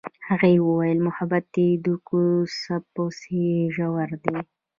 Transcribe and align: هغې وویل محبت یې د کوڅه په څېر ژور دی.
هغې 0.29 0.53
وویل 0.67 0.99
محبت 1.07 1.45
یې 1.61 1.69
د 1.85 1.87
کوڅه 2.07 2.75
په 2.93 3.03
څېر 3.19 3.61
ژور 3.75 4.09
دی. 4.23 4.37